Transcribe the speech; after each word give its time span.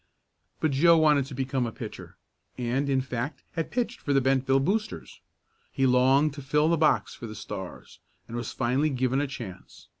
But 0.59 0.71
Joe 0.71 0.97
wanted 0.97 1.27
to 1.27 1.35
become 1.35 1.67
a 1.67 1.71
pitcher, 1.71 2.17
and, 2.57 2.89
in 2.89 3.01
fact, 3.01 3.43
had 3.51 3.69
pitched 3.69 4.01
for 4.01 4.13
the 4.13 4.19
Bentville 4.19 4.59
Boosters. 4.65 5.21
He 5.71 5.85
longed 5.85 6.33
to 6.33 6.41
fill 6.41 6.69
the 6.69 6.75
box 6.75 7.13
for 7.13 7.27
the 7.27 7.35
Stars, 7.35 7.99
and 8.27 8.35
was 8.35 8.51
finally 8.51 8.89
given 8.89 9.21
a 9.21 9.27
chance. 9.27 9.89